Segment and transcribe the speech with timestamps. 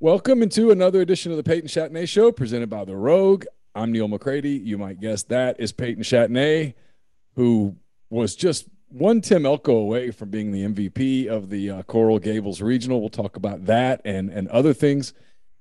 [0.00, 3.46] Welcome into another edition of the Peyton Chatagnier Show presented by The Rogue.
[3.74, 4.52] I'm Neal McCready.
[4.52, 6.74] You might guess that is Peyton Chatagnier,
[7.34, 7.74] who
[8.08, 12.62] was just one Tim Elko away from being the MVP of the uh, Coral Gables
[12.62, 13.00] Regional.
[13.00, 15.14] We'll talk about that and, and other things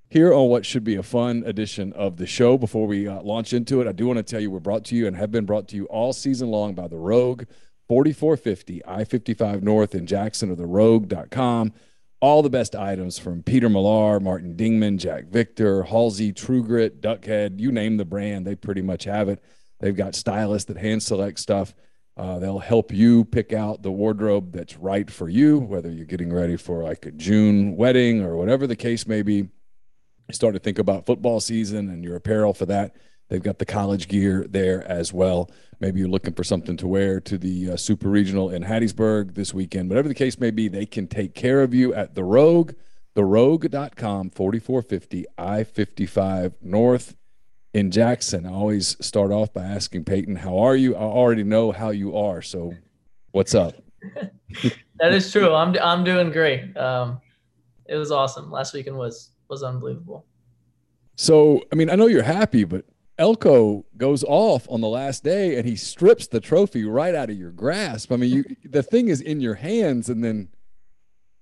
[0.08, 2.60] here on what should be a fun edition of the show.
[2.60, 4.96] Before we uh, launch into it, I do want to tell you we're brought to
[4.96, 7.46] you and have been brought to you all season long by The Rogue,
[7.88, 11.74] 4450 I 55 North in Jackson or therogue.com
[12.20, 17.60] all the best items from Peter Millar, Martin Dingman, Jack Victor, Halsey, True Grit, Duckhead,
[17.60, 19.44] you name the brand, they pretty much have it.
[19.80, 21.76] They've got stylists that hand select stuff.
[22.16, 26.34] Uh, they'll help you pick out the wardrobe that's right for you, whether you're getting
[26.34, 29.36] ready for like a June wedding or whatever the case may be.
[29.36, 32.96] You start to think about football season and your apparel for that.
[33.30, 35.52] They've got the college gear there as well.
[35.80, 39.54] Maybe you're looking for something to wear to the uh, Super Regional in Hattiesburg this
[39.54, 39.90] weekend.
[39.90, 42.74] Whatever the case may be, they can take care of you at The Rogue,
[43.16, 47.16] therogue.com, 4450 I 55 North
[47.74, 48.46] in Jackson.
[48.46, 50.96] I always start off by asking Peyton, How are you?
[50.96, 52.42] I already know how you are.
[52.42, 52.74] So,
[53.32, 53.76] what's up?
[55.00, 55.54] that is true.
[55.54, 56.76] I'm, I'm doing great.
[56.78, 57.22] Um,
[57.88, 58.52] it was awesome.
[58.52, 60.26] Last weekend was was unbelievable.
[61.16, 62.86] So, I mean, I know you're happy, but
[63.20, 67.38] Elko goes off on the last day and he strips the trophy right out of
[67.38, 68.12] your grasp.
[68.12, 70.50] I mean, you the thing is in your hands, and then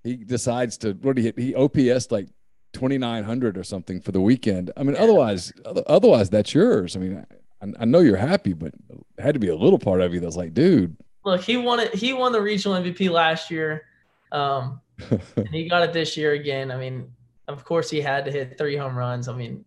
[0.03, 2.29] he decides to what do he he OPS like
[2.71, 4.71] twenty nine hundred or something for the weekend.
[4.77, 5.51] I mean, otherwise,
[5.87, 6.95] otherwise that's yours.
[6.95, 7.25] I mean,
[7.61, 10.19] I, I, know you're happy, but it had to be a little part of you
[10.21, 10.95] that's like, dude.
[11.25, 11.93] Look, he won it.
[11.93, 13.85] He won the regional MVP last year,
[14.31, 14.79] um,
[15.09, 16.71] and he got it this year again.
[16.71, 17.11] I mean,
[17.49, 19.27] of course, he had to hit three home runs.
[19.27, 19.65] I mean,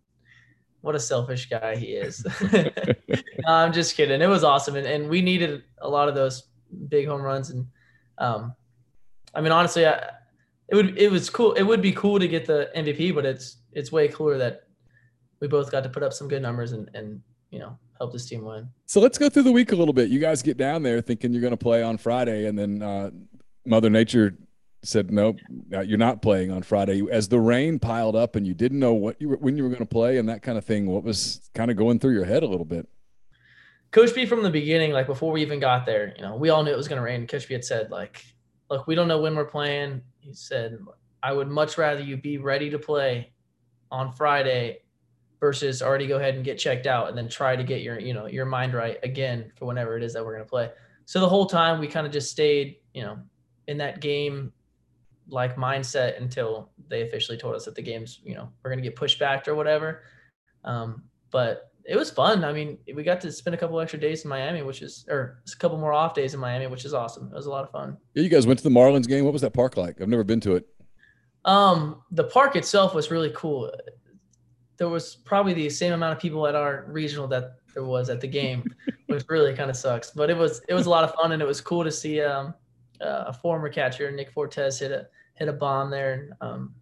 [0.81, 2.25] what a selfish guy he is.
[2.53, 2.69] no,
[3.47, 4.21] I'm just kidding.
[4.21, 6.43] It was awesome, and, and we needed a lot of those
[6.87, 7.49] big home runs.
[7.49, 7.67] And
[8.17, 8.53] um,
[9.33, 10.11] I mean, honestly, I,
[10.69, 11.53] it would it was cool.
[11.53, 14.63] It would be cool to get the MVP, but it's it's way cooler that
[15.39, 18.27] we both got to put up some good numbers and and you know help this
[18.27, 18.69] team win.
[18.85, 20.09] So let's go through the week a little bit.
[20.09, 23.11] You guys get down there thinking you're going to play on Friday, and then uh,
[23.65, 24.37] Mother Nature
[24.81, 25.37] said nope
[25.73, 27.03] uh, you're not playing on friday.
[27.11, 29.69] As the rain piled up and you didn't know what you were when you were
[29.69, 32.25] going to play and that kind of thing what was kind of going through your
[32.25, 32.87] head a little bit?
[33.91, 36.63] Coach b from the beginning like before we even got there you know we all
[36.63, 37.27] knew it was going to rain.
[37.27, 38.23] Coach b had said like
[38.69, 40.01] look we don't know when we're playing.
[40.19, 40.79] He said
[41.21, 43.33] i would much rather you be ready to play
[43.91, 44.79] on friday
[45.39, 48.13] versus already go ahead and get checked out and then try to get your you
[48.13, 50.69] know your mind right again for whenever it is that we're going to play.
[51.05, 53.19] So the whole time we kind of just stayed you know
[53.67, 54.51] in that game
[55.29, 58.87] like mindset until they officially told us that the games, you know, we're going to
[58.87, 60.03] get pushed back or whatever.
[60.63, 62.43] Um, but it was fun.
[62.43, 65.41] I mean, we got to spend a couple extra days in Miami, which is, or
[65.51, 67.29] a couple more off days in Miami, which is awesome.
[67.31, 67.97] It was a lot of fun.
[68.13, 69.23] Yeah, you guys went to the Marlins game.
[69.23, 70.01] What was that park like?
[70.01, 70.67] I've never been to it.
[71.45, 73.71] Um, the park itself was really cool.
[74.77, 78.21] There was probably the same amount of people at our regional that there was at
[78.21, 78.63] the game,
[79.07, 80.11] which really kind of sucks.
[80.11, 82.21] But it was it was a lot of fun, and it was cool to see
[82.21, 82.53] um,
[83.01, 86.13] uh, a former catcher, Nick Fortes, hit a hit a bomb there.
[86.13, 86.75] And, um,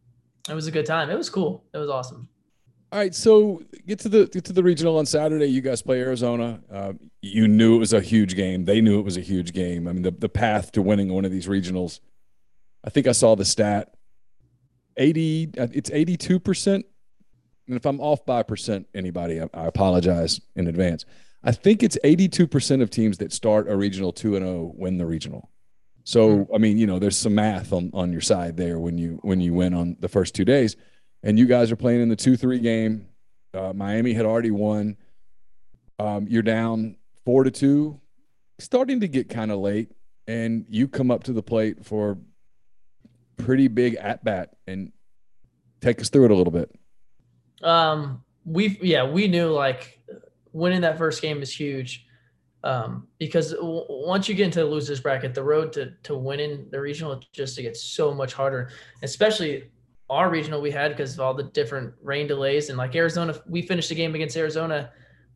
[0.50, 1.09] it was a good time.
[1.09, 1.66] It was cool.
[1.73, 2.28] It was awesome.
[2.89, 5.47] All right, so get to the get to the regional on Saturday.
[5.47, 6.61] You guys play Arizona.
[6.72, 8.63] Uh, you knew it was a huge game.
[8.63, 9.89] They knew it was a huge game.
[9.89, 12.00] I mean, the the path to winning one of these regionals.
[12.85, 13.94] I think I saw the stat.
[14.95, 15.51] Eighty.
[15.57, 16.85] Uh, it's eighty two percent.
[17.67, 21.03] And if I'm off by percent, anybody, I, I apologize in advance.
[21.44, 24.59] I think it's eighty two percent of teams that start a regional two and zero
[24.59, 25.50] oh win the regional.
[26.07, 26.56] So hmm.
[26.56, 29.41] I mean, you know, there's some math on on your side there when you when
[29.41, 30.78] you win on the first two days,
[31.22, 33.07] and you guys are playing in the two three game.
[33.53, 34.95] Uh, Miami had already won.
[36.00, 36.95] Um, you're down
[37.25, 38.00] four to two,
[38.57, 39.91] starting to get kind of late,
[40.28, 42.18] and you come up to the plate for
[43.35, 44.94] pretty big at bat and
[45.81, 46.74] take us through it a little bit.
[47.62, 50.00] Um, we yeah we knew like
[50.53, 52.06] winning that first game is huge
[52.67, 56.67] um, because w- once you get into the losers bracket, the road to to winning
[56.69, 58.69] the regional just to get so much harder,
[59.03, 59.71] especially
[60.09, 63.62] our regional we had because of all the different rain delays and like Arizona, we
[63.62, 64.92] finished the game against Arizona,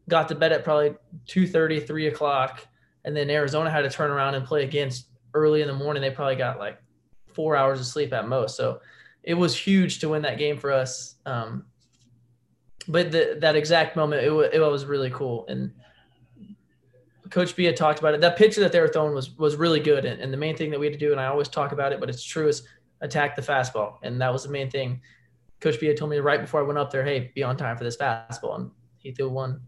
[0.10, 0.94] got to bed at probably
[1.26, 2.68] 2:30, 3 o'clock,
[3.06, 6.02] and then Arizona had to turn around and play against early in the morning.
[6.02, 6.80] They probably got like
[7.34, 8.82] four hours of sleep at most, so
[9.24, 11.16] it was huge to win that game for us.
[11.26, 11.64] Um,
[12.90, 15.72] but the, that exact moment, it, w- it was really cool and
[17.32, 18.22] Coach B had talked about it.
[18.22, 20.70] That pitcher that they were throwing was was really good, and, and the main thing
[20.72, 22.64] that we had to do, and I always talk about it, but it's true, is
[23.00, 25.02] attack the fastball, and that was the main thing.
[25.60, 27.78] Coach B had told me right before I went up there, "Hey, be on time
[27.78, 29.62] for this fastball," and he threw one.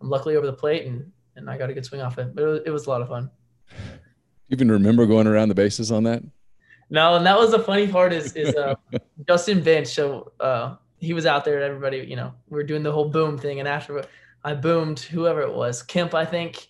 [0.00, 2.34] I'm luckily over the plate, and and I got a good swing off it.
[2.34, 3.30] But it was, it was a lot of fun.
[4.48, 6.22] You even remember going around the bases on that?
[6.90, 8.74] No, and that was the funny part is is uh,
[9.28, 9.88] Justin Bench.
[9.88, 11.62] So uh, he was out there.
[11.62, 14.04] Everybody, you know, we were doing the whole boom thing, and after
[14.44, 16.68] I boomed whoever it was, Kemp, I think.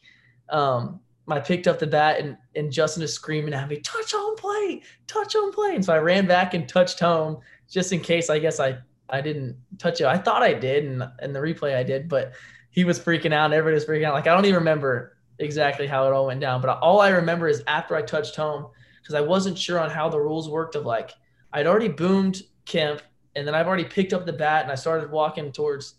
[0.51, 1.01] Um,
[1.31, 4.85] I picked up the bat and, and Justin is screaming at me, touch home plate,
[5.07, 5.75] touch home plate.
[5.75, 8.79] And so I ran back and touched home just in case I guess I,
[9.11, 10.07] I didn't touch it.
[10.07, 12.33] I thought I did and in the replay I did, but
[12.71, 14.15] he was freaking out and everybody was freaking out.
[14.15, 17.47] Like I don't even remember exactly how it all went down, but all I remember
[17.47, 18.69] is after I touched home,
[19.03, 21.13] because I wasn't sure on how the rules worked of like
[21.53, 23.01] I'd already boomed Kemp
[23.37, 25.95] and then I've already picked up the bat and I started walking towards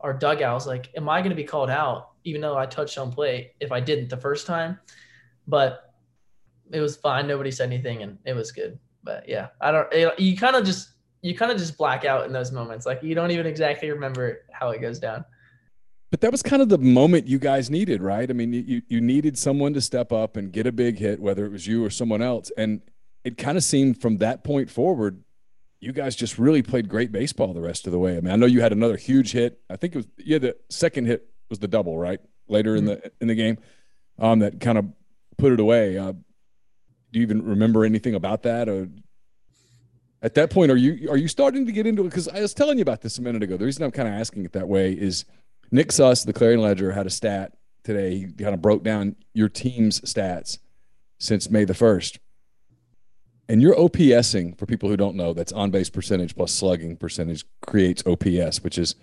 [0.00, 0.50] our dugout.
[0.50, 2.10] I was like, am I going to be called out?
[2.24, 4.78] Even though I touched on plate, if I didn't the first time,
[5.46, 5.94] but
[6.72, 7.26] it was fine.
[7.26, 8.78] Nobody said anything and it was good.
[9.02, 10.90] But yeah, I don't, it, you kind of just,
[11.20, 12.86] you kind of just black out in those moments.
[12.86, 15.24] Like you don't even exactly remember how it goes down.
[16.10, 18.30] But that was kind of the moment you guys needed, right?
[18.30, 21.44] I mean, you you needed someone to step up and get a big hit, whether
[21.44, 22.52] it was you or someone else.
[22.56, 22.82] And
[23.24, 25.24] it kind of seemed from that point forward,
[25.80, 28.16] you guys just really played great baseball the rest of the way.
[28.16, 29.60] I mean, I know you had another huge hit.
[29.68, 32.18] I think it was yeah, the second hit was the double, right?
[32.48, 33.00] Later in mm-hmm.
[33.00, 33.58] the in the game,
[34.18, 34.86] um, that kind of
[35.38, 35.96] put it away.
[35.96, 38.68] Uh, do you even remember anything about that?
[38.68, 38.88] Or
[40.20, 42.06] at that point, are you are you starting to get into it?
[42.06, 43.56] Because I was telling you about this a minute ago.
[43.56, 45.24] The reason I'm kind of asking it that way is
[45.70, 47.52] Nick Suss, the Clarion Ledger, had a stat
[47.84, 48.18] today.
[48.18, 50.58] He kind of broke down your team's stats
[51.18, 52.18] since May the first.
[53.48, 57.44] And your OPSing, for people who don't know, that's on base percentage plus slugging percentage
[57.60, 58.94] creates OPS, which is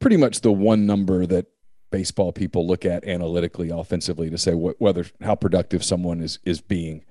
[0.00, 1.46] pretty much the one number that
[1.90, 7.04] baseball people look at analytically, offensively to say whether how productive someone is is being.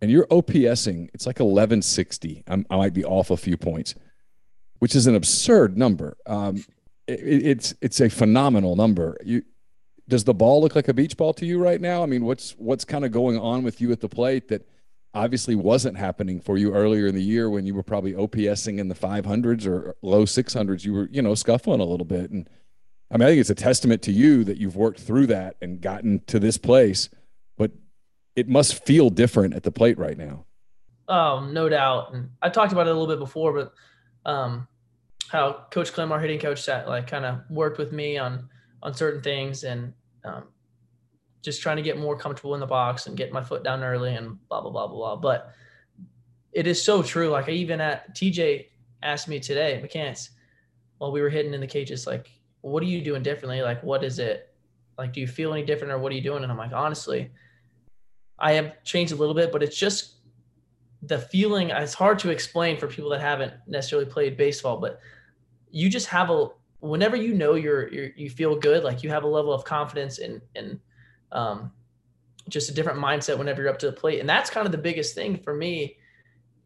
[0.00, 2.44] And your OPSing, it's like 1160.
[2.46, 3.94] I'm, i might be off a few points,
[4.78, 6.16] which is an absurd number.
[6.26, 6.64] Um,
[7.06, 9.16] it, it's it's a phenomenal number.
[9.24, 9.42] You
[10.08, 12.02] does the ball look like a beach ball to you right now?
[12.02, 14.68] I mean, what's what's kind of going on with you at the plate that
[15.14, 18.88] obviously wasn't happening for you earlier in the year when you were probably OPSing in
[18.88, 20.84] the 500s or low 600s.
[20.84, 22.30] You were, you know, scuffling a little bit.
[22.30, 22.50] And
[23.14, 25.80] I mean, I think it's a testament to you that you've worked through that and
[25.80, 27.08] gotten to this place,
[27.56, 27.70] but
[28.34, 30.46] it must feel different at the plate right now.
[31.06, 32.12] Oh, no doubt.
[32.12, 33.72] And I talked about it a little bit before, but
[34.28, 34.66] um,
[35.28, 38.48] how Coach Clem, our hitting coach, sat like kind of worked with me on
[38.82, 39.92] on certain things, and
[40.24, 40.44] um,
[41.40, 44.14] just trying to get more comfortable in the box and get my foot down early
[44.14, 45.16] and blah blah blah blah blah.
[45.16, 45.52] But
[46.52, 47.28] it is so true.
[47.28, 48.66] Like I even at TJ
[49.02, 50.30] asked me today, mechanics,
[50.98, 52.30] while we were hitting in the cages, like,
[52.64, 53.60] what are you doing differently?
[53.60, 54.50] Like, what is it?
[54.96, 56.42] Like, do you feel any different or what are you doing?
[56.42, 57.30] And I'm like, honestly,
[58.38, 60.14] I have changed a little bit, but it's just
[61.02, 61.68] the feeling.
[61.70, 64.98] It's hard to explain for people that haven't necessarily played baseball, but
[65.70, 66.48] you just have a
[66.80, 70.18] whenever you know you're, you're you feel good, like you have a level of confidence
[70.18, 70.80] and and
[71.32, 71.70] um,
[72.48, 74.20] just a different mindset whenever you're up to the plate.
[74.20, 75.98] And that's kind of the biggest thing for me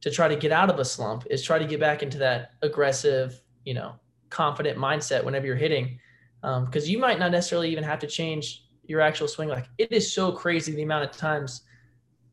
[0.02, 2.52] to try to get out of a slump is try to get back into that
[2.62, 3.94] aggressive, you know,
[4.30, 5.98] confident mindset whenever you're hitting.
[6.40, 9.48] Because um, you might not necessarily even have to change your actual swing.
[9.48, 11.62] Like it is so crazy the amount of times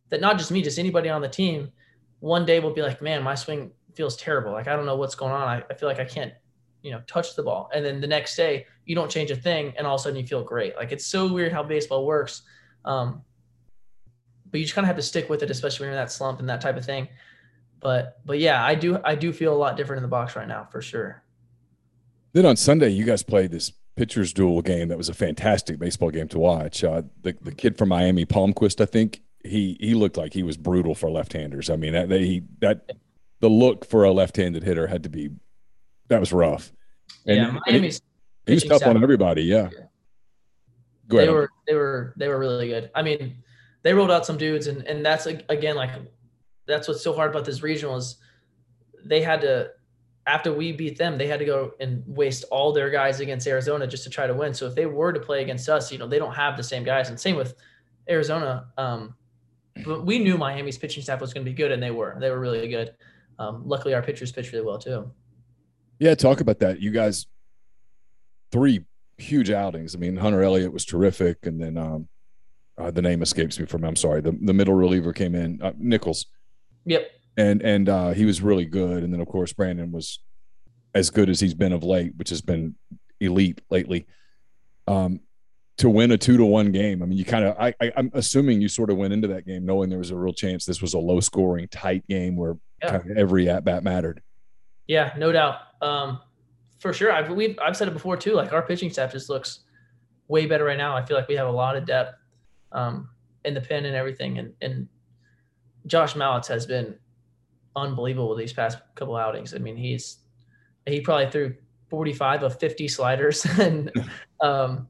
[0.09, 1.71] that not just me, just anybody on the team,
[2.19, 4.51] one day will be like, man, my swing feels terrible.
[4.51, 5.41] Like I don't know what's going on.
[5.41, 6.33] I, I feel like I can't,
[6.81, 7.69] you know, touch the ball.
[7.73, 10.19] And then the next day, you don't change a thing and all of a sudden
[10.19, 10.75] you feel great.
[10.75, 12.43] Like it's so weird how baseball works.
[12.85, 13.23] Um,
[14.51, 16.11] but you just kind of have to stick with it, especially when you're in that
[16.11, 17.09] slump and that type of thing.
[17.81, 20.47] But but yeah, I do I do feel a lot different in the box right
[20.47, 21.24] now for sure.
[22.35, 26.09] Then on Sunday, you guys played this pitchers duel game that was a fantastic baseball
[26.11, 26.83] game to watch.
[26.83, 30.57] Uh, the the kid from Miami, Palmquist, I think he he looked like he was
[30.57, 31.69] brutal for left-handers.
[31.69, 32.91] I mean that they that
[33.39, 35.29] the look for a left-handed hitter had to be
[36.09, 36.73] that was rough.
[37.25, 38.01] And, yeah, Miami's
[38.45, 39.43] he was tough on everybody.
[39.43, 39.69] Yeah.
[41.07, 41.29] Go ahead.
[41.29, 42.91] They were they were they were really good.
[42.93, 43.37] I mean,
[43.83, 45.91] they rolled out some dudes, and and that's again like
[46.67, 48.17] that's what's so hard about this regional is
[49.05, 49.69] they had to
[50.27, 53.85] after we beat them, they had to go and waste all their guys against Arizona
[53.85, 54.53] just to try to win.
[54.53, 56.83] So if they were to play against us, you know, they don't have the same
[56.83, 57.09] guys.
[57.09, 57.53] And same with
[58.09, 58.67] Arizona.
[58.77, 59.15] Um,
[59.85, 62.17] but we knew Miami's pitching staff was going to be good, and they were.
[62.19, 62.95] They were really good.
[63.37, 65.11] Um, luckily, our pitchers pitched really well too.
[65.99, 66.81] Yeah, talk about that.
[66.81, 67.27] You guys
[68.51, 68.85] three
[69.17, 69.95] huge outings.
[69.95, 72.07] I mean, Hunter Elliott was terrific, and then um,
[72.77, 73.83] uh, the name escapes me from.
[73.83, 74.21] I'm sorry.
[74.21, 76.27] The the middle reliever came in, uh, Nichols.
[76.85, 77.11] Yep.
[77.37, 80.19] And and uh, he was really good, and then of course Brandon was
[80.93, 82.75] as good as he's been of late, which has been
[83.19, 84.07] elite lately.
[84.87, 85.19] Um,
[85.77, 88.09] to win a two to one game, I mean, you kind of, I, I, am
[88.13, 90.81] assuming you sort of went into that game knowing there was a real chance this
[90.81, 92.91] was a low scoring, tight game where yeah.
[92.91, 94.21] kind of every at bat mattered.
[94.87, 95.57] Yeah, no doubt.
[95.81, 96.21] Um,
[96.79, 97.11] for sure.
[97.11, 98.33] I've we've I've said it before too.
[98.33, 99.61] Like our pitching staff just looks
[100.27, 100.95] way better right now.
[100.95, 102.15] I feel like we have a lot of depth
[102.71, 103.09] um,
[103.43, 104.37] in the pen and everything.
[104.37, 104.87] And and
[105.87, 106.95] Josh Mallitz has been
[107.75, 109.53] unbelievable these past couple outings.
[109.53, 110.17] I mean, he's
[110.85, 111.55] he probably threw
[111.89, 113.91] 45 of 50 sliders and
[114.41, 114.87] um,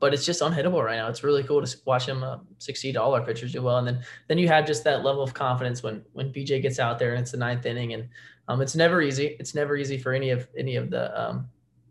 [0.00, 1.08] but it's just unhittable right now.
[1.08, 3.78] It's really cool to watch him uh, succeed all our pitchers do well.
[3.78, 6.98] And then then you have just that level of confidence when when BJ gets out
[6.98, 8.08] there and it's the ninth inning and
[8.48, 9.36] um, it's never easy.
[9.38, 11.48] It's never easy for any of any of the um,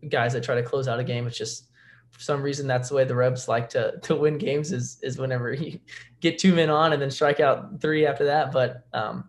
[0.08, 1.26] guys that try to close out a game.
[1.26, 1.66] It's just
[2.10, 5.18] for some reason that's the way the Rebs like to to win games is is
[5.18, 5.78] whenever you
[6.20, 8.52] get two men on and then strike out three after that.
[8.52, 9.28] But um,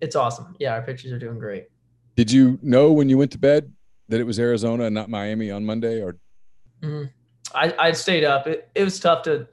[0.00, 0.56] it's awesome.
[0.58, 1.68] Yeah, our pitchers are doing great.
[2.16, 3.72] Did you know when you went to bed
[4.08, 6.02] that it was Arizona and not Miami on Monday?
[6.02, 6.16] Or
[6.82, 7.04] mm-hmm.
[7.54, 8.46] I I stayed up.
[8.46, 9.48] It it was tough to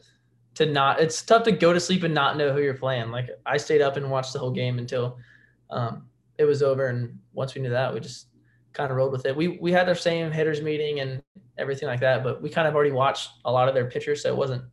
[0.55, 0.99] to not.
[0.99, 3.11] It's tough to go to sleep and not know who you're playing.
[3.11, 5.17] Like I stayed up and watched the whole game until
[5.69, 8.27] um, it was over, and once we knew that, we just
[8.73, 9.35] kind of rolled with it.
[9.35, 11.21] We we had our same hitters meeting and
[11.57, 14.29] everything like that, but we kind of already watched a lot of their pitchers, so
[14.29, 14.63] it wasn't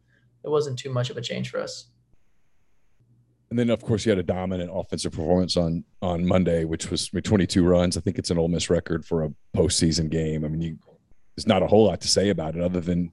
[0.44, 1.86] it wasn't too much of a change for us.
[3.52, 7.10] And then, of course, you had a dominant offensive performance on on Monday, which was
[7.10, 7.98] 22 runs.
[7.98, 10.42] I think it's an Ole Miss record for a postseason game.
[10.42, 10.78] I mean, you,
[11.36, 13.12] there's not a whole lot to say about it other than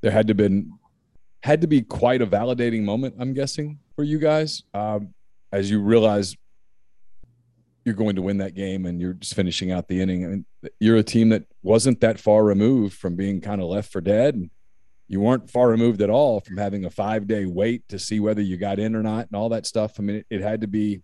[0.00, 0.78] there had to been
[1.42, 3.16] had to be quite a validating moment.
[3.18, 5.12] I'm guessing for you guys um,
[5.50, 6.36] as you realize
[7.84, 10.24] you're going to win that game and you're just finishing out the inning.
[10.24, 10.46] I mean,
[10.78, 14.36] you're a team that wasn't that far removed from being kind of left for dead.
[14.36, 14.50] And
[15.08, 18.40] you weren't far removed at all from having a five day wait to see whether
[18.40, 19.94] you got in or not and all that stuff.
[19.98, 21.02] I mean, it, it had to be,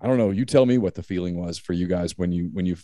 [0.00, 0.30] I don't know.
[0.30, 2.76] You tell me what the feeling was for you guys when you, when you,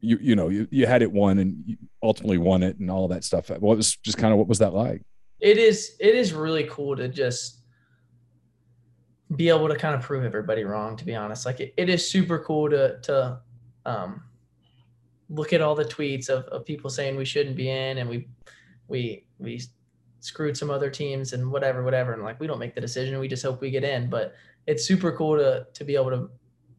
[0.00, 3.08] you, you know, you, you had it won and you ultimately won it and all
[3.08, 3.50] that stuff.
[3.50, 5.02] What was just kind of, what was that like?
[5.38, 7.60] It is, it is really cool to just
[9.36, 11.46] be able to kind of prove everybody wrong, to be honest.
[11.46, 13.40] Like it, it is super cool to, to,
[13.86, 14.24] um,
[15.28, 18.28] look at all the tweets of, of people saying we shouldn't be in and we
[18.88, 19.60] we we
[20.20, 22.12] screwed some other teams and whatever, whatever.
[22.12, 23.18] And like we don't make the decision.
[23.18, 24.08] We just hope we get in.
[24.08, 24.34] But
[24.66, 26.30] it's super cool to to be able to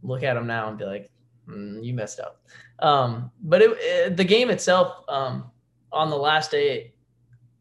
[0.01, 1.11] look at them now and be like,
[1.47, 2.41] mm, you messed up.
[2.79, 5.51] Um, but it, it, the game itself um,
[5.91, 6.93] on the last day,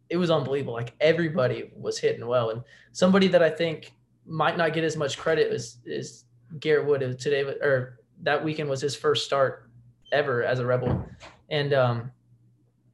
[0.08, 0.74] it, was unbelievable.
[0.74, 3.92] Like everybody was hitting well, and somebody that I think
[4.26, 6.24] might not get as much credit as is
[6.60, 9.70] Garrett Wood today, or that weekend was his first start
[10.10, 11.06] ever as a Rebel,
[11.48, 12.10] and um,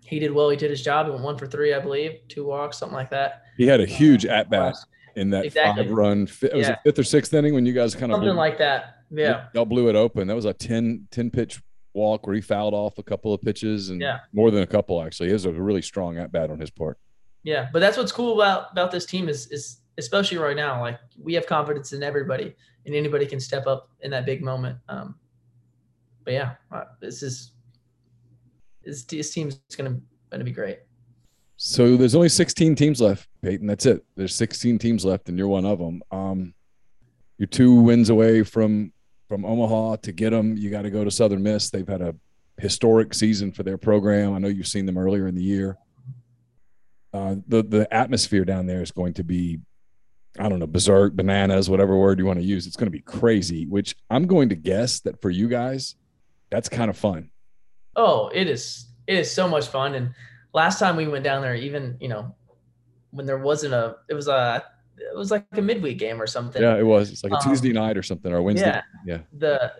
[0.08, 0.48] he did well.
[0.48, 1.06] He did his job.
[1.06, 3.42] He went one for three, I believe, two walks, something like that.
[3.58, 4.74] He had a huge at bat
[5.16, 5.84] in that exactly.
[5.84, 6.22] five run.
[6.42, 6.72] It was yeah.
[6.72, 9.02] it fifth or sixth inning when you guys kind of something blew, like that?
[9.10, 10.26] Yeah, y'all blew it open.
[10.26, 11.60] That was a 10, 10 pitch
[11.92, 14.20] walk where he fouled off a couple of pitches and yeah.
[14.32, 15.28] more than a couple actually.
[15.28, 16.98] It was a really strong at bat on his part.
[17.42, 20.80] Yeah, but that's what's cool about about this team is is especially right now.
[20.80, 22.54] Like we have confidence in everybody,
[22.86, 24.78] and anybody can step up in that big moment.
[24.88, 25.16] Um,
[26.24, 27.52] but yeah, uh, this is
[28.84, 30.80] this, this team's gonna gonna be great.
[31.60, 33.66] So there's only 16 teams left, Peyton.
[33.66, 34.04] That's it.
[34.14, 36.02] There's 16 teams left, and you're one of them.
[36.12, 36.54] Um,
[37.36, 38.92] you're two wins away from
[39.28, 40.56] from Omaha to get them.
[40.56, 41.70] You got to go to Southern Miss.
[41.70, 42.14] They've had a
[42.58, 44.34] historic season for their program.
[44.34, 45.76] I know you've seen them earlier in the year.
[47.12, 49.58] Uh, the the atmosphere down there is going to be,
[50.38, 52.66] I don't know, berserk, bananas, whatever word you want to use.
[52.66, 53.66] It's going to be crazy.
[53.66, 55.96] Which I'm going to guess that for you guys,
[56.50, 57.30] that's kind of fun.
[57.98, 58.86] Oh, it is.
[59.06, 59.94] It is so much fun.
[59.94, 60.14] And
[60.54, 62.34] last time we went down there, even you know,
[63.10, 64.64] when there wasn't a, it was a,
[64.96, 66.62] it was like a midweek game or something.
[66.62, 67.10] Yeah, it was.
[67.10, 68.80] It's like a um, Tuesday night or something or Wednesday.
[69.04, 69.16] Yeah.
[69.16, 69.18] Yeah.
[69.38, 69.72] The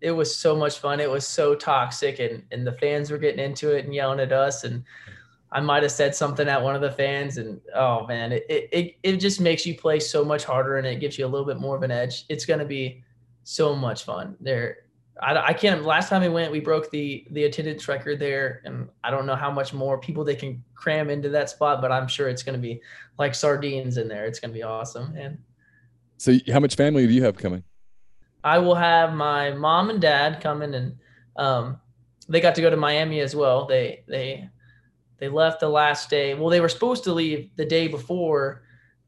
[0.00, 0.98] it was so much fun.
[0.98, 4.32] It was so toxic, and and the fans were getting into it and yelling at
[4.32, 4.84] us, and
[5.52, 8.96] I might have said something at one of the fans, and oh man, it it
[9.02, 11.60] it just makes you play so much harder, and it gives you a little bit
[11.60, 12.24] more of an edge.
[12.28, 13.04] It's gonna be
[13.44, 14.36] so much fun.
[14.40, 14.78] There,
[15.22, 15.84] I, I can't.
[15.84, 19.36] Last time we went, we broke the the attendance record there, and I don't know
[19.36, 22.58] how much more people they can cram into that spot, but I'm sure it's going
[22.58, 22.80] to be
[23.18, 24.26] like sardines in there.
[24.26, 25.14] It's going to be awesome.
[25.16, 25.38] And
[26.18, 27.62] so, how much family do you have coming?
[28.44, 30.96] I will have my mom and dad coming, and
[31.36, 31.80] um,
[32.28, 33.66] they got to go to Miami as well.
[33.66, 34.48] They they
[35.18, 36.34] they left the last day.
[36.34, 38.62] Well, they were supposed to leave the day before,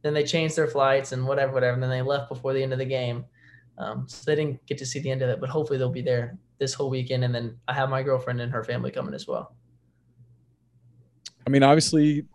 [0.05, 1.73] then they changed their flights and whatever, whatever.
[1.73, 3.25] And then they left before the end of the game.
[3.79, 6.03] Um, so they didn't get to see the end of it, but hopefully they'll be
[6.03, 7.25] there this whole weekend.
[7.25, 9.55] And then I have my girlfriend and her family coming as well.
[11.47, 12.27] I mean, obviously,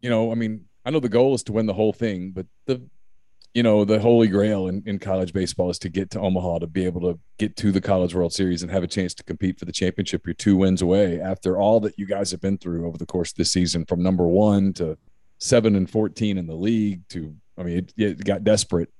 [0.00, 2.46] you know, I mean, I know the goal is to win the whole thing, but
[2.66, 2.82] the,
[3.54, 6.66] you know, the holy grail in, in college baseball is to get to Omaha to
[6.66, 9.58] be able to get to the College World Series and have a chance to compete
[9.58, 10.26] for the championship.
[10.26, 13.30] You're two wins away after all that you guys have been through over the course
[13.30, 14.96] of this season, from number one to
[15.38, 18.90] seven and 14 in the league to, I mean, it, it got desperate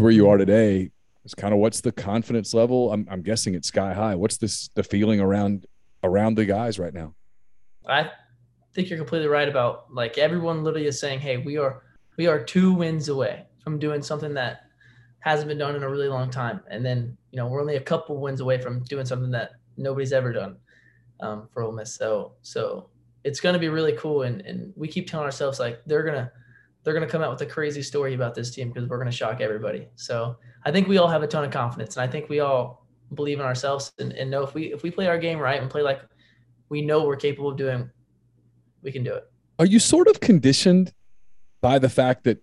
[0.00, 0.90] to where you are today
[1.24, 2.92] is kind of what's the confidence level?
[2.92, 4.14] I'm, I'm guessing it's sky high.
[4.14, 5.66] What's this the feeling around
[6.02, 7.14] around the guys right now?
[7.86, 8.10] I
[8.74, 11.82] think you're completely right about like everyone literally is saying, "Hey, we are
[12.16, 14.62] we are two wins away from doing something that
[15.20, 17.80] hasn't been done in a really long time." And then you know we're only a
[17.80, 20.56] couple wins away from doing something that nobody's ever done
[21.20, 21.94] um, for Ole Miss.
[21.94, 22.88] So so
[23.22, 26.32] it's going to be really cool, and and we keep telling ourselves like they're gonna
[26.82, 29.40] they're gonna come out with a crazy story about this team because we're gonna shock
[29.40, 29.88] everybody.
[29.96, 32.86] So I think we all have a ton of confidence, and I think we all
[33.14, 35.70] believe in ourselves and, and know if we if we play our game right and
[35.70, 36.00] play like
[36.68, 37.90] we know we're capable of doing,
[38.82, 39.24] we can do it.
[39.58, 40.92] Are you sort of conditioned
[41.60, 42.42] by the fact that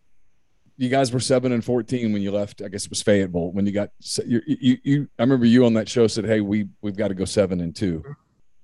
[0.78, 2.62] you guys were seven and fourteen when you left.
[2.62, 3.90] I guess it was Fayetteville when you got
[4.26, 4.42] you.
[4.46, 7.26] You, you I remember you on that show said, "Hey, we we've got to go
[7.26, 8.04] seven and two.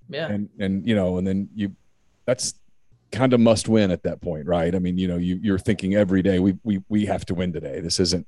[0.10, 1.76] Yeah, and and you know, and then you,
[2.26, 2.54] that's
[3.14, 4.76] kind of must win at that point, right?
[4.76, 7.54] I mean, you know, you you're thinking every day we we we have to win
[7.54, 7.80] today.
[7.80, 8.28] This isn't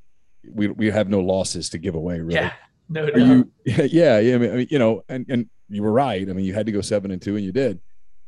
[0.54, 2.36] we we have no losses to give away, really.
[2.36, 2.54] Yeah,
[2.88, 3.26] no, no.
[3.26, 4.36] You, yeah, yeah.
[4.36, 6.30] I mean, I mean, you know, and and you were right.
[6.30, 7.82] I mean, you had to go seven and two, and you did.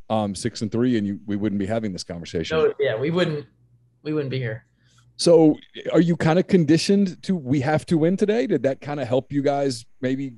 [0.09, 2.57] Um, six and three, and you we wouldn't be having this conversation.
[2.57, 3.45] No, yeah, we wouldn't.
[4.03, 4.65] We wouldn't be here.
[5.17, 5.57] So
[5.91, 8.47] are you kind of conditioned to we have to win today?
[8.47, 10.33] Did that kind of help you guys maybe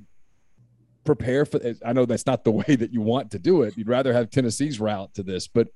[1.04, 3.76] prepare for I know that's not the way that you want to do it.
[3.76, 5.68] You'd rather have Tennessee's route to this, but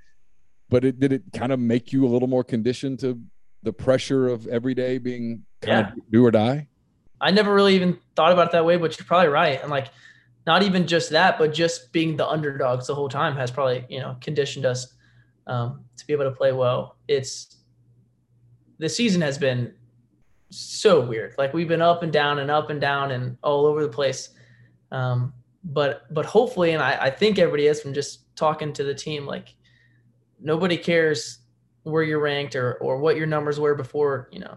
[0.68, 3.20] but it did it kind of make you a little more conditioned to
[3.62, 5.92] the pressure of every day being kind yeah.
[5.92, 6.68] of do or die?
[7.20, 9.60] I never really even thought about it that way, but you're probably right.
[9.62, 9.88] And like
[10.46, 13.98] not even just that, but just being the underdogs the whole time has probably, you
[13.98, 14.94] know, conditioned us
[15.46, 16.96] um, to be able to play well.
[17.08, 17.56] It's
[18.78, 19.72] the season has been
[20.50, 21.34] so weird.
[21.38, 24.30] Like we've been up and down and up and down and all over the place.
[24.90, 25.32] Um,
[25.64, 29.26] but but hopefully, and I, I think everybody is from just talking to the team.
[29.26, 29.54] Like
[30.44, 31.38] nobody cares
[31.82, 34.56] where you're ranked or or what your numbers were before you know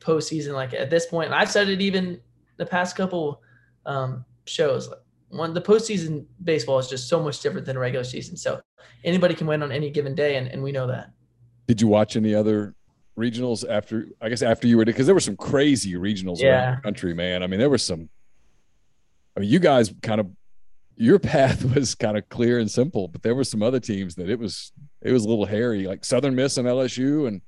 [0.00, 0.54] postseason.
[0.54, 2.20] Like at this point, I've said it even
[2.56, 3.42] the past couple
[3.84, 4.88] um, shows.
[4.88, 4.98] Like
[5.28, 8.36] one the postseason baseball is just so much different than regular season.
[8.36, 8.60] So
[9.04, 11.10] anybody can win on any given day, and, and we know that.
[11.66, 12.74] Did you watch any other
[13.18, 16.48] regionals after I guess after you were because there were some crazy regionals yeah.
[16.48, 17.42] around the country, man.
[17.42, 18.08] I mean, there was some.
[19.36, 20.28] I mean, you guys kind of
[20.96, 24.30] your path was kind of clear and simple, but there were some other teams that
[24.30, 27.40] it was it was a little hairy, like Southern Miss and LSU and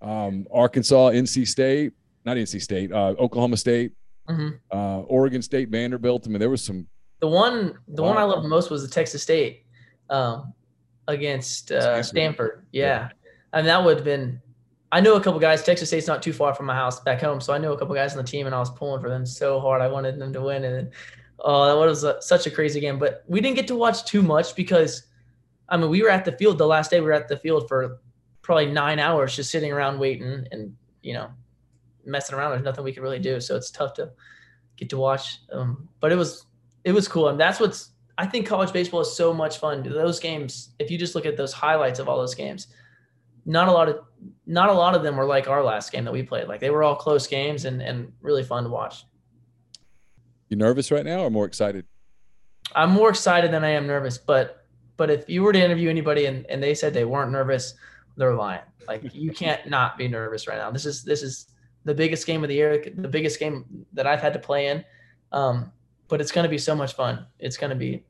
[0.00, 1.92] um, Arkansas, NC State,
[2.24, 3.92] not NC State, uh, Oklahoma State,
[4.28, 4.50] mm-hmm.
[4.70, 6.26] uh, Oregon State, Vanderbilt.
[6.26, 6.86] I mean, there was some.
[7.20, 8.08] The one, the wow.
[8.08, 9.64] one I loved most was the Texas State
[10.10, 10.52] um,
[11.08, 12.66] against uh, Stanford.
[12.72, 12.84] Yeah.
[12.84, 13.08] yeah.
[13.52, 14.42] and that would have been
[14.94, 15.64] I know a couple guys.
[15.64, 17.96] Texas State's not too far from my house back home, so I know a couple
[17.96, 19.82] guys on the team, and I was pulling for them so hard.
[19.82, 20.92] I wanted them to win, and
[21.40, 23.00] oh, that was a, such a crazy game.
[23.00, 25.06] But we didn't get to watch too much because,
[25.68, 27.00] I mean, we were at the field the last day.
[27.00, 27.98] We were at the field for
[28.42, 31.30] probably nine hours, just sitting around waiting and you know,
[32.04, 32.52] messing around.
[32.52, 34.10] There's nothing we could really do, so it's tough to
[34.76, 35.40] get to watch.
[35.52, 36.46] Um, but it was
[36.84, 39.82] it was cool, and that's what's I think college baseball is so much fun.
[39.82, 42.68] Those games, if you just look at those highlights of all those games
[43.46, 44.00] not a lot of
[44.46, 46.48] not a lot of them were like our last game that we played.
[46.48, 49.04] Like they were all close games and and really fun to watch.
[50.48, 51.86] You nervous right now or more excited?
[52.74, 54.63] I'm more excited than I am nervous, but
[54.96, 57.74] but if you were to interview anybody and, and they said they weren't nervous,
[58.16, 58.62] they're lying.
[58.86, 60.70] Like you can't not be nervous right now.
[60.70, 61.48] This is this is
[61.84, 64.84] the biggest game of the year, the biggest game that I've had to play in.
[65.32, 65.72] Um,
[66.08, 67.26] but it's going to be so much fun.
[67.38, 68.04] It's going to be.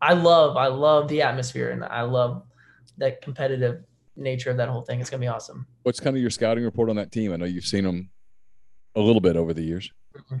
[0.00, 2.42] I love I love the atmosphere and I love
[2.98, 3.84] that competitive
[4.16, 5.00] nature of that whole thing.
[5.00, 5.66] It's gonna be awesome.
[5.82, 7.32] What's kind of your scouting report on that team?
[7.32, 8.10] I know you've seen them
[8.94, 9.90] a little bit over the years.
[10.16, 10.36] Mm-hmm.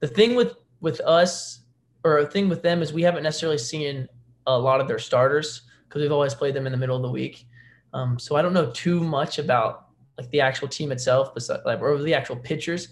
[0.00, 1.60] The thing with with us,
[2.02, 4.08] or a thing with them, is we haven't necessarily seen
[4.46, 7.10] a lot of their starters because we've always played them in the middle of the
[7.10, 7.46] week.
[7.92, 11.32] Um, so I don't know too much about like the actual team itself,
[11.64, 12.88] like or the actual pitchers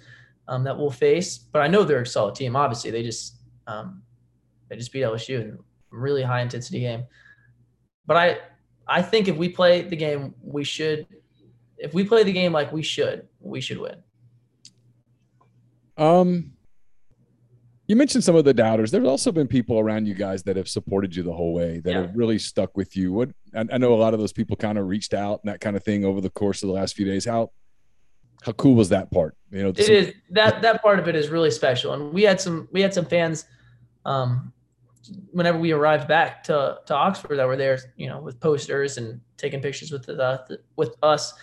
[0.48, 1.38] um, that we'll face.
[1.38, 2.56] But I know they're a solid team.
[2.56, 3.36] Obviously, they just
[3.66, 4.02] um,
[4.68, 5.56] they just beat LSU in a
[5.90, 7.04] really high intensity game.
[8.06, 8.38] But I
[8.86, 11.06] I think if we play the game, we should.
[11.78, 13.96] If we play the game like we should, we should win.
[15.96, 16.51] Um,
[17.92, 18.90] you mentioned some of the doubters.
[18.90, 21.90] There's also been people around you guys that have supported you the whole way, that
[21.90, 22.00] yeah.
[22.00, 23.12] have really stuck with you.
[23.12, 25.60] What I, I know a lot of those people kind of reached out and that
[25.60, 27.26] kind of thing over the course of the last few days.
[27.26, 27.50] How
[28.42, 29.36] how cool was that part?
[29.50, 32.40] You know, it is that that part of it is really special, and we had
[32.40, 33.44] some we had some fans
[34.06, 34.54] um,
[35.30, 39.20] whenever we arrived back to, to Oxford that were there, you know, with posters and
[39.36, 41.34] taking pictures with the, with us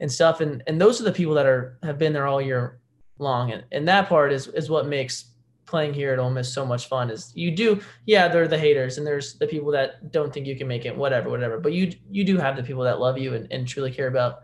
[0.00, 0.40] and stuff.
[0.40, 2.80] And, and those are the people that are, have been there all year
[3.18, 3.52] long.
[3.52, 5.26] And, and that part is, is what makes
[5.66, 8.58] playing here at Ole Miss so much fun is you do, yeah, there are the
[8.58, 11.60] haters and there's the people that don't think you can make it, whatever, whatever.
[11.60, 14.40] But you, you do have the people that love you and, and truly care about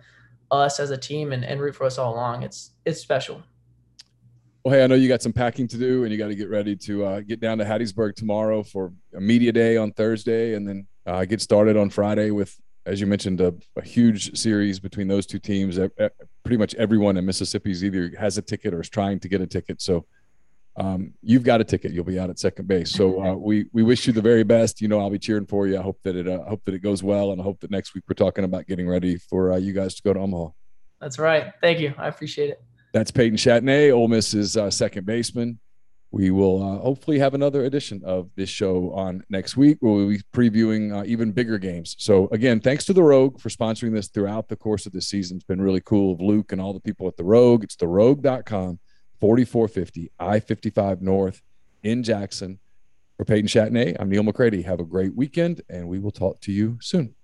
[0.51, 2.45] us as a team and, and root for us all along.
[2.45, 3.43] It's, it's special.
[4.67, 6.51] Well, hey, I know you got some packing to do, and you got to get
[6.51, 10.67] ready to uh, get down to Hattiesburg tomorrow for a media day on Thursday, and
[10.67, 12.53] then uh, get started on Friday with,
[12.85, 15.79] as you mentioned, a, a huge series between those two teams.
[16.43, 19.41] Pretty much everyone in Mississippi is either has a ticket or is trying to get
[19.41, 19.81] a ticket.
[19.81, 20.05] So
[20.77, 21.93] um, you've got a ticket.
[21.93, 22.91] You'll be out at second base.
[22.91, 24.81] So uh, we we wish you the very best.
[24.81, 25.79] You know, I'll be cheering for you.
[25.79, 27.95] I hope that it uh, hope that it goes well, and I hope that next
[27.95, 30.51] week we're talking about getting ready for uh, you guys to go to Omaha.
[31.01, 31.53] That's right.
[31.61, 31.95] Thank you.
[31.99, 32.63] I appreciate it.
[32.93, 35.59] That's Peyton Chatagnier, Ole Miss's uh, second baseman.
[36.13, 40.09] We will uh, hopefully have another edition of this show on next week where we'll
[40.09, 41.97] be previewing uh, even bigger games.
[41.99, 45.37] So, again, thanks to The Rogue for sponsoring this throughout the course of the season.
[45.37, 47.65] It's been really cool of Luke and all the people at The Rogue.
[47.65, 48.79] It's therogue.com,
[49.21, 51.43] 4450 I 55 North
[51.83, 52.59] in Jackson.
[53.17, 54.63] For Peyton Chatagnier, I'm Neal McCready.
[54.63, 57.15] Have a great weekend, and we will talk to you soon.